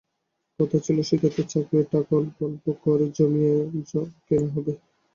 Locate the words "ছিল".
0.85-0.97